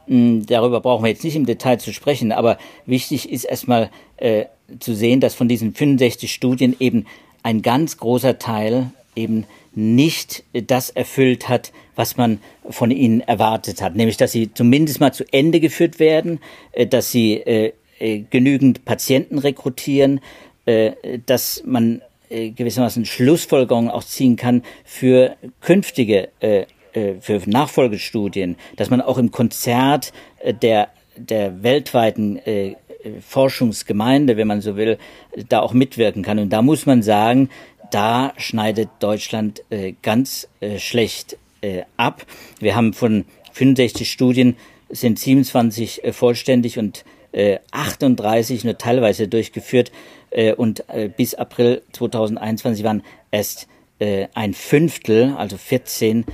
[0.07, 4.45] Hm, darüber brauchen wir jetzt nicht im Detail zu sprechen, aber wichtig ist erstmal äh,
[4.79, 7.05] zu sehen, dass von diesen 65 Studien eben
[7.43, 9.45] ein ganz großer Teil eben
[9.77, 15.13] nicht das erfüllt hat, was man von ihnen erwartet hat, nämlich dass sie zumindest mal
[15.13, 16.39] zu Ende geführt werden,
[16.71, 20.19] äh, dass sie äh, äh, genügend Patienten rekrutieren,
[21.27, 29.31] dass man gewissermaßen Schlussfolgerungen auch ziehen kann für künftige, für Nachfolgestudien, dass man auch im
[29.31, 30.11] Konzert
[30.61, 32.41] der, der weltweiten
[33.21, 34.97] Forschungsgemeinde, wenn man so will,
[35.47, 36.37] da auch mitwirken kann.
[36.39, 37.47] Und da muss man sagen,
[37.91, 42.25] da schneidet Deutschland äh, ganz äh, schlecht äh, ab.
[42.59, 44.55] Wir haben von 65 Studien
[44.89, 47.03] sind 27 äh, vollständig und
[47.71, 49.91] 38 äh, nur teilweise durchgeführt
[50.31, 50.85] äh, und
[51.17, 53.67] bis April 2021 waren erst
[53.99, 56.25] ein Fünftel, also 14,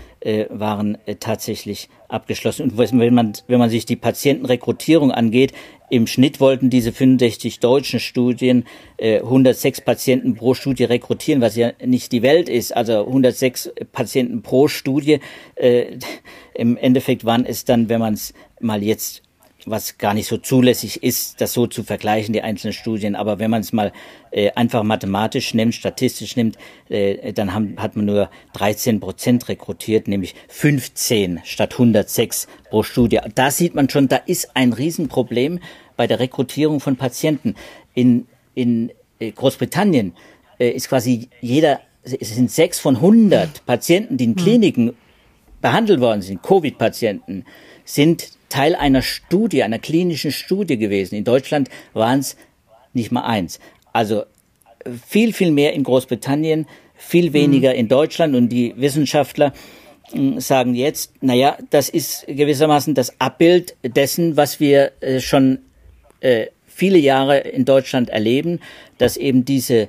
[0.49, 2.71] waren tatsächlich abgeschlossen.
[2.71, 5.53] Und wenn man, wenn man sich die Patientenrekrutierung angeht,
[5.89, 8.65] im Schnitt wollten diese 65 deutschen Studien
[8.97, 12.75] äh, 106 Patienten pro Studie rekrutieren, was ja nicht die Welt ist.
[12.75, 15.19] Also 106 Patienten pro Studie.
[15.55, 15.97] Äh,
[16.55, 19.22] Im Endeffekt waren es dann, wenn man es mal jetzt
[19.65, 23.15] was gar nicht so zulässig ist, das so zu vergleichen, die einzelnen Studien.
[23.15, 23.91] Aber wenn man es mal
[24.31, 26.57] äh, einfach mathematisch nimmt, statistisch nimmt,
[26.89, 33.19] äh, dann haben, hat man nur 13 Prozent rekrutiert, nämlich 15 statt 106 pro Studie.
[33.35, 35.59] Da sieht man schon, da ist ein Riesenproblem
[35.95, 37.55] bei der Rekrutierung von Patienten.
[37.93, 40.13] In, in äh, Großbritannien
[40.59, 44.43] äh, ist quasi jeder, es sind sechs von 100 Patienten, die in hm.
[44.43, 44.93] Kliniken
[45.61, 47.45] behandelt worden sind, Covid-Patienten,
[47.85, 51.15] sind Teil einer Studie, einer klinischen Studie gewesen.
[51.15, 52.37] In Deutschland waren es
[52.93, 53.59] nicht mal eins.
[53.93, 54.25] Also
[55.07, 57.33] viel, viel mehr in Großbritannien, viel mhm.
[57.33, 57.79] weniger mhm.
[57.79, 59.53] in Deutschland und die Wissenschaftler
[60.11, 65.57] hm, sagen jetzt, naja, das ist gewissermaßen das Abbild dessen, was wir äh, schon
[66.19, 68.59] äh, viele Jahre in Deutschland erleben,
[68.99, 69.87] dass eben diese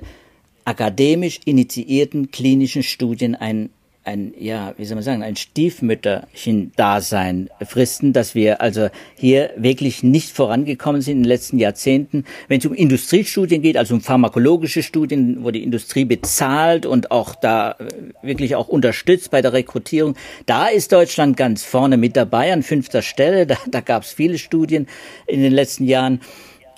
[0.63, 3.69] akademisch initiierten klinischen Studien ein
[4.05, 10.29] ein, ja, wie soll man sagen, ein Stiefmütterchen-Dasein fristen, dass wir also hier wirklich nicht
[10.29, 12.23] vorangekommen sind in den letzten Jahrzehnten.
[12.47, 17.35] Wenn es um Industriestudien geht, also um pharmakologische Studien, wo die Industrie bezahlt und auch
[17.35, 17.75] da äh,
[18.21, 20.15] wirklich auch unterstützt bei der Rekrutierung,
[20.45, 23.47] da ist Deutschland ganz vorne mit dabei an fünfter Stelle.
[23.47, 24.85] Da, da gab es viele Studien
[25.25, 26.21] in den letzten Jahren.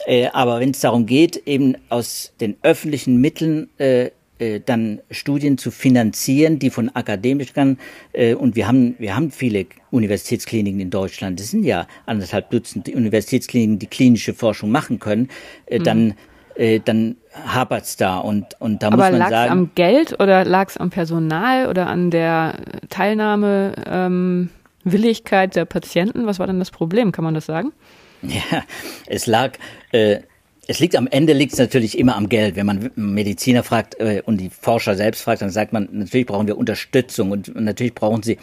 [0.05, 5.57] Äh, aber wenn es darum geht, eben aus den öffentlichen Mitteln äh, äh, dann Studien
[5.57, 7.77] zu finanzieren, die von Akademikern
[8.13, 11.39] äh, und wir haben wir haben viele Universitätskliniken in Deutschland.
[11.39, 15.29] Das sind ja anderthalb Dutzend Universitätskliniken, die klinische Forschung machen können.
[15.65, 15.83] Äh, mhm.
[15.83, 16.13] Dann
[16.55, 19.51] äh, dann hapert's da und und da Aber muss man lag's sagen.
[19.51, 22.55] am Geld oder lag's am Personal oder an der
[22.89, 24.49] Teilnahme ähm,
[24.83, 26.25] Willigkeit der Patienten?
[26.25, 27.11] Was war denn das Problem?
[27.11, 27.71] Kann man das sagen?
[28.23, 28.63] Ja,
[29.05, 29.53] es lag
[29.91, 30.21] äh,
[30.67, 32.55] es liegt am Ende liegt es natürlich immer am Geld.
[32.55, 36.47] Wenn man Mediziner fragt äh, und die Forscher selbst fragt, dann sagt man, natürlich brauchen
[36.47, 38.37] wir Unterstützung und, natürlich brauchen sie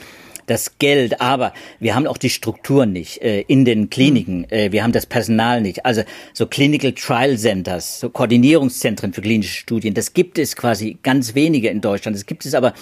[0.46, 4.40] das Geld, aber wir haben auch die Strukturen nicht äh, in den Kliniken.
[4.40, 4.46] Mhm.
[4.50, 5.86] Äh, wir haben das Personal nicht.
[5.86, 11.34] Also so Clinical Trial Centers, so Koordinierungszentren für klinische Studien, das gibt es quasi ganz
[11.34, 12.16] wenige in Deutschland.
[12.16, 12.74] Das gibt es aber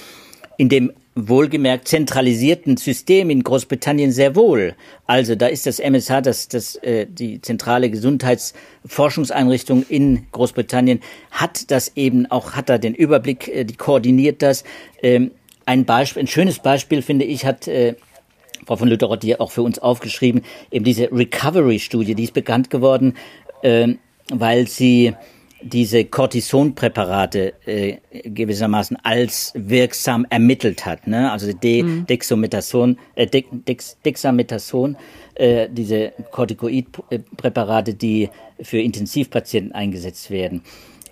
[0.56, 4.74] in dem wohlgemerkt zentralisierten System in Großbritannien sehr wohl.
[5.06, 11.92] Also da ist das MSH, das, das, äh, die zentrale Gesundheitsforschungseinrichtung in Großbritannien, hat das
[11.96, 14.64] eben auch, hat da den Überblick, äh, die koordiniert das.
[15.02, 15.32] Ähm,
[15.66, 17.94] ein Beispiel, ein schönes Beispiel finde ich, hat äh,
[18.66, 23.14] Frau von Lütteroth hier auch für uns aufgeschrieben, eben diese Recovery-Studie, die ist bekannt geworden,
[23.62, 23.94] äh,
[24.30, 25.14] weil sie
[25.62, 31.06] diese Cortisonpräparate äh, gewissermaßen als wirksam ermittelt hat.
[31.06, 31.30] Ne?
[31.30, 32.06] Also De mhm.
[32.06, 34.96] Dexamethason, äh, De Dex Dexamethason,
[35.34, 38.28] äh, diese Corticoidpräparate, die
[38.60, 40.62] für Intensivpatienten eingesetzt werden.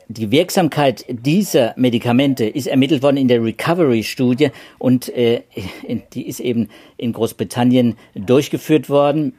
[0.09, 5.43] Die Wirksamkeit dieser Medikamente ist ermittelt worden in der Recovery-Studie und äh,
[6.13, 9.35] die ist eben in Großbritannien durchgeführt worden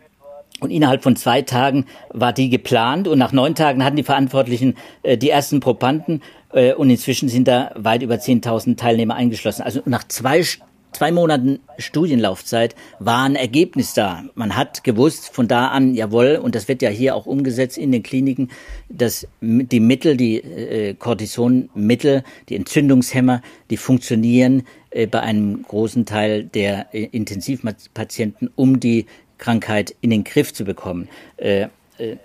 [0.62, 4.76] und innerhalb von zwei Tagen war die geplant und nach neun Tagen hatten die Verantwortlichen
[5.04, 6.22] äh, die ersten Probanden
[6.54, 9.64] äh, und inzwischen sind da weit über 10.000 Teilnehmer eingeschlossen.
[9.64, 10.44] Also nach zwei,
[10.92, 14.24] zwei Monaten Studienlaufzeit war ein Ergebnis da.
[14.36, 17.92] Man hat gewusst von da an, jawohl, und das wird ja hier auch umgesetzt in
[17.92, 18.50] den Kliniken,
[18.88, 26.44] dass die Mittel, die äh, Cortisonmittel, die Entzündungshemmer, die funktionieren äh, bei einem großen Teil
[26.44, 29.08] der äh, Intensivpatienten, um die
[29.42, 31.10] Krankheit in den Griff zu bekommen.
[31.36, 31.64] Äh,
[31.98, 32.16] äh,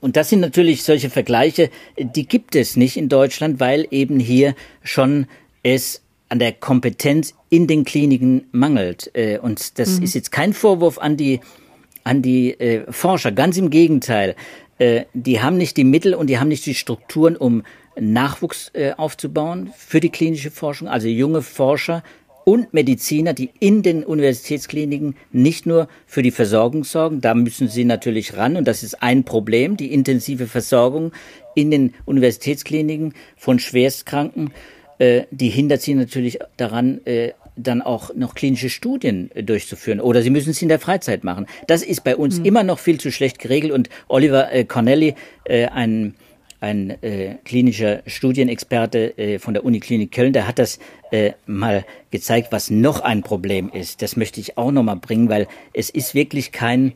[0.00, 4.54] und das sind natürlich solche Vergleiche, die gibt es nicht in Deutschland, weil eben hier
[4.84, 5.26] schon
[5.64, 9.10] es an der Kompetenz in den Kliniken mangelt.
[9.14, 10.04] Äh, und das mhm.
[10.04, 11.40] ist jetzt kein Vorwurf an die,
[12.04, 12.56] an die
[12.90, 14.36] Forscher, ganz im Gegenteil.
[14.78, 17.64] Die haben nicht die Mittel und die haben nicht die Strukturen, um
[17.98, 22.04] Nachwuchs aufzubauen für die klinische Forschung, also junge Forscher
[22.48, 27.84] und Mediziner, die in den Universitätskliniken nicht nur für die Versorgung sorgen, da müssen sie
[27.84, 31.10] natürlich ran und das ist ein Problem, die intensive Versorgung
[31.56, 34.52] in den Universitätskliniken von Schwerstkranken,
[35.00, 40.22] äh, die hindert sie natürlich daran, äh, dann auch noch klinische Studien äh, durchzuführen oder
[40.22, 41.46] sie müssen es in der Freizeit machen.
[41.66, 42.44] Das ist bei uns mhm.
[42.44, 46.14] immer noch viel zu schlecht geregelt und Oliver äh, Cornelli, äh, ein
[46.60, 50.78] ein äh, klinischer Studienexperte äh, von der Uniklinik Köln, der hat das
[51.10, 54.02] äh, mal gezeigt, was noch ein Problem ist.
[54.02, 56.92] Das möchte ich auch noch mal bringen, weil es ist wirklich kein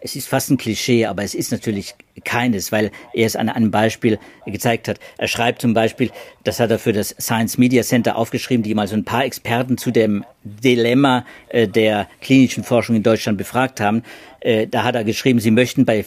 [0.00, 3.70] es ist fast ein Klischee, aber es ist natürlich keines, weil er es an einem
[3.70, 4.98] Beispiel gezeigt hat.
[5.18, 6.10] Er schreibt zum Beispiel,
[6.44, 9.78] das hat er für das Science Media Center aufgeschrieben, die mal so ein paar Experten
[9.78, 14.02] zu dem Dilemma äh, der klinischen Forschung in Deutschland befragt haben.
[14.40, 16.04] Äh, da hat er geschrieben, sie möchten bei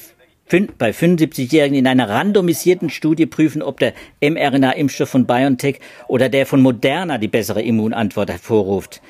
[0.78, 6.62] bei 75-Jährigen in einer randomisierten Studie prüfen, ob der mRNA-Impfstoff von BioNTech oder der von
[6.62, 9.02] Moderna die bessere Immunantwort hervorruft.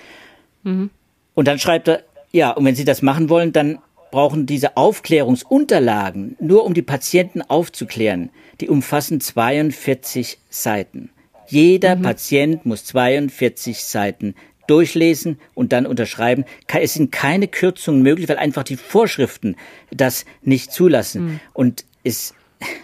[0.63, 0.89] Mhm.
[1.33, 3.79] Und dann schreibt er, ja, und wenn Sie das machen wollen, dann
[4.11, 11.11] brauchen diese Aufklärungsunterlagen, nur um die Patienten aufzuklären, die umfassen 42 Seiten.
[11.47, 12.01] Jeder mhm.
[12.03, 14.35] Patient muss 42 Seiten
[14.69, 16.45] durchlesen und dann unterschreiben.
[16.67, 19.55] Es sind keine Kürzungen möglich, weil einfach die Vorschriften
[19.91, 21.23] das nicht zulassen.
[21.23, 21.39] Mhm.
[21.53, 22.33] Und es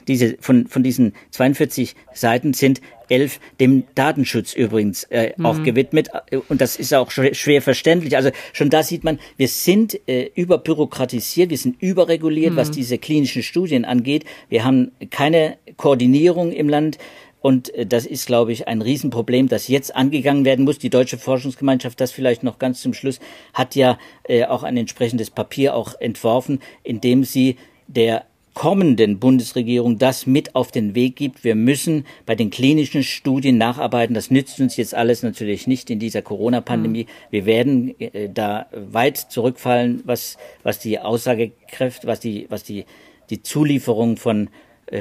[0.07, 5.45] diese von von diesen 42 Seiten sind elf dem Datenschutz übrigens äh, mhm.
[5.45, 6.09] auch gewidmet
[6.47, 8.15] und das ist auch schwer verständlich.
[8.15, 12.57] Also schon da sieht man, wir sind äh, überbürokratisiert, wir sind überreguliert, mhm.
[12.57, 14.25] was diese klinischen Studien angeht.
[14.49, 16.97] Wir haben keine Koordinierung im Land.
[17.45, 20.79] Und äh, das ist, glaube ich, ein Riesenproblem, das jetzt angegangen werden muss.
[20.79, 23.19] Die Deutsche Forschungsgemeinschaft, das vielleicht noch ganz zum Schluss,
[23.53, 29.99] hat ja äh, auch ein entsprechendes Papier auch entworfen, in dem sie der kommenden Bundesregierung
[29.99, 31.43] das mit auf den Weg gibt.
[31.43, 34.15] Wir müssen bei den klinischen Studien nacharbeiten.
[34.15, 37.03] Das nützt uns jetzt alles natürlich nicht in dieser Corona-Pandemie.
[37.03, 37.07] Mhm.
[37.29, 42.85] Wir werden äh, da weit zurückfallen, was, was die Aussagekräfte, was die, was die,
[43.29, 44.49] die Zulieferung von,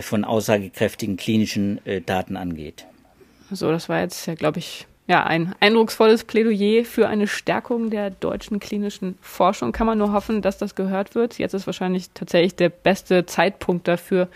[0.00, 2.86] von aussagekräftigen klinischen äh, Daten angeht.
[3.50, 8.10] So, das war jetzt ja, glaube ich, ja, ein eindrucksvolles Plädoyer für eine Stärkung der
[8.10, 9.72] deutschen klinischen Forschung.
[9.72, 11.38] Kann man nur hoffen, dass das gehört wird.
[11.38, 14.28] Jetzt ist wahrscheinlich tatsächlich der beste Zeitpunkt dafür,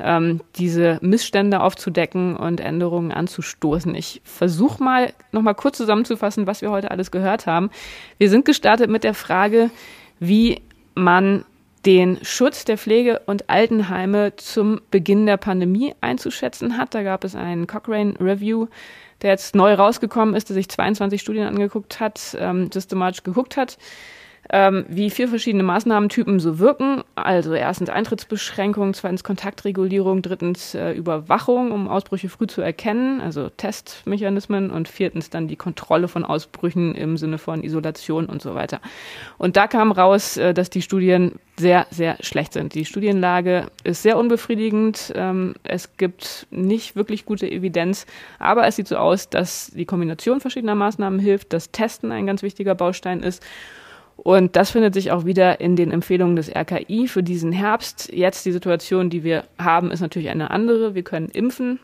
[0.00, 3.94] ähm, diese Missstände aufzudecken und Änderungen anzustoßen.
[3.94, 7.70] Ich versuche mal noch mal kurz zusammenzufassen, was wir heute alles gehört haben.
[8.18, 9.70] Wir sind gestartet mit der Frage,
[10.18, 10.60] wie
[10.94, 11.44] man
[11.86, 16.94] den Schutz der Pflege- und Altenheime zum Beginn der Pandemie einzuschätzen hat.
[16.94, 18.66] Da gab es einen Cochrane Review
[19.22, 23.76] der jetzt neu rausgekommen ist, der sich 22 Studien angeguckt hat, ähm, systematisch geguckt hat
[24.48, 27.02] ähm, wie vier verschiedene Maßnahmentypen so wirken.
[27.14, 34.70] Also erstens Eintrittsbeschränkungen, zweitens Kontaktregulierung, drittens äh, Überwachung, um Ausbrüche früh zu erkennen, also Testmechanismen
[34.70, 38.80] und viertens dann die Kontrolle von Ausbrüchen im Sinne von Isolation und so weiter.
[39.38, 42.74] Und da kam raus, äh, dass die Studien sehr, sehr schlecht sind.
[42.74, 45.12] Die Studienlage ist sehr unbefriedigend.
[45.14, 48.06] Ähm, es gibt nicht wirklich gute Evidenz,
[48.38, 52.42] aber es sieht so aus, dass die Kombination verschiedener Maßnahmen hilft, dass Testen ein ganz
[52.42, 53.44] wichtiger Baustein ist
[54.22, 58.12] und das findet sich auch wieder in den Empfehlungen des RKI für diesen Herbst.
[58.12, 60.94] Jetzt die Situation, die wir haben, ist natürlich eine andere.
[60.94, 61.80] Wir können impfen.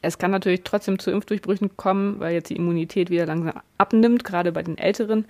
[0.00, 4.52] Es kann natürlich trotzdem zu Impfdurchbrüchen kommen, weil jetzt die Immunität wieder langsam abnimmt, gerade
[4.52, 5.26] bei den älteren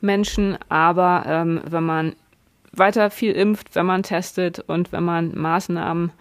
[0.00, 0.58] Menschen.
[0.68, 2.14] Aber ähm, wenn man
[2.72, 6.12] weiter viel impft, wenn man testet und wenn man Maßnahmen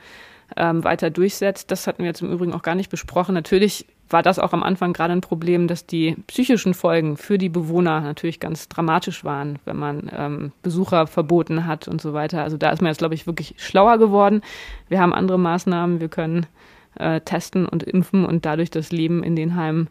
[0.58, 3.36] ähm, weiter durchsetzt, das hatten wir jetzt im Übrigen auch gar nicht besprochen.
[3.36, 7.50] Natürlich war das auch am Anfang gerade ein Problem, dass die psychischen Folgen für die
[7.50, 12.44] Bewohner natürlich ganz dramatisch waren, wenn man ähm, Besucher verboten hat und so weiter.
[12.44, 14.42] Also da ist man jetzt, glaube ich, wirklich schlauer geworden.
[14.88, 16.48] Wir haben andere Maßnahmen, wir können
[16.96, 19.90] äh, testen und impfen und dadurch das Leben in den Heimen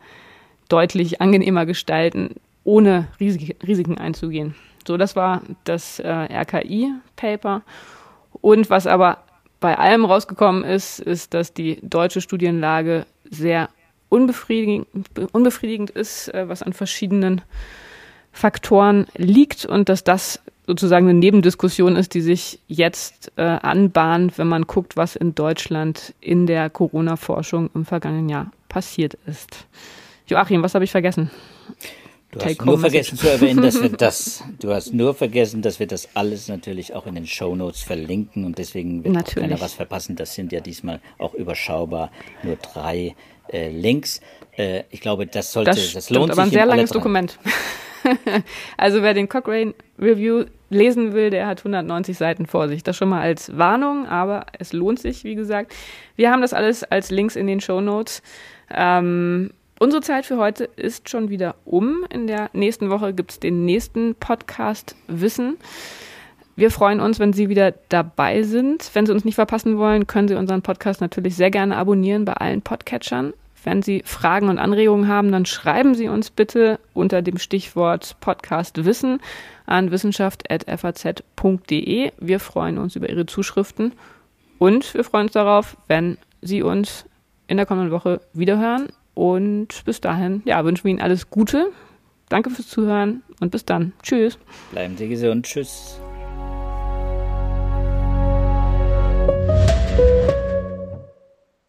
[0.68, 4.54] deutlich angenehmer gestalten, ohne Risik Risiken einzugehen.
[4.86, 7.62] So, das war das äh, RKI-Paper.
[8.40, 9.18] Und was aber
[9.60, 13.68] bei allem rausgekommen ist, ist, dass die deutsche Studienlage sehr
[14.08, 14.86] unbefriedigend,
[15.32, 17.42] unbefriedigend ist, äh, was an verschiedenen
[18.32, 24.48] Faktoren liegt und dass das sozusagen eine Nebendiskussion ist, die sich jetzt äh, anbahnt, wenn
[24.48, 29.66] man guckt, was in Deutschland in der Corona-Forschung im vergangenen Jahr passiert ist.
[30.26, 31.30] Joachim, was habe ich vergessen?
[32.30, 35.86] Du hast nur vergessen zu erwähnen, dass wir das, du hast nur vergessen, dass wir
[35.86, 39.48] das alles natürlich auch in den Show Notes verlinken und deswegen wird natürlich.
[39.48, 40.14] keiner was verpassen.
[40.14, 42.10] Das sind ja diesmal auch überschaubar
[42.42, 43.14] nur drei
[43.50, 44.20] äh, Links.
[44.56, 46.38] Äh, ich glaube, das sollte, das, das lohnt stimmt, sich.
[46.38, 47.38] Aber ein sehr langes Dokument.
[48.76, 52.82] also wer den Cochrane Review lesen will, der hat 190 Seiten vor sich.
[52.82, 55.74] Das schon mal als Warnung, aber es lohnt sich, wie gesagt.
[56.16, 58.22] Wir haben das alles als Links in den Show Notes.
[58.70, 62.04] Ähm, unsere Zeit für heute ist schon wieder um.
[62.10, 65.56] In der nächsten Woche gibt es den nächsten Podcast Wissen.
[66.56, 68.90] Wir freuen uns, wenn Sie wieder dabei sind.
[68.92, 72.32] Wenn Sie uns nicht verpassen wollen, können Sie unseren Podcast natürlich sehr gerne abonnieren bei
[72.32, 73.32] allen Podcatchern.
[73.62, 78.84] Wenn Sie Fragen und Anregungen haben, dann schreiben Sie uns bitte unter dem Stichwort Podcast
[78.84, 79.20] Wissen
[79.66, 82.12] an wissenschaft.faz.de.
[82.18, 83.92] Wir freuen uns über Ihre Zuschriften
[84.58, 87.04] und wir freuen uns darauf, wenn Sie uns
[87.46, 88.88] in der kommenden Woche wiederhören.
[89.18, 91.72] Und bis dahin, ja, wünschen wir Ihnen alles Gute.
[92.28, 93.92] Danke fürs Zuhören und bis dann.
[94.00, 94.38] Tschüss.
[94.70, 95.44] Bleiben Sie gesund.
[95.44, 96.00] Tschüss.